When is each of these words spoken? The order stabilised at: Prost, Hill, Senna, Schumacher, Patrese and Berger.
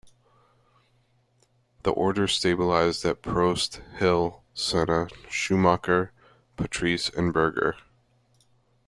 The 1.83 1.91
order 1.91 2.25
stabilised 2.25 3.07
at: 3.07 3.21
Prost, 3.21 3.81
Hill, 3.99 4.41
Senna, 4.51 5.09
Schumacher, 5.29 6.11
Patrese 6.57 7.15
and 7.15 7.31
Berger. 7.31 7.75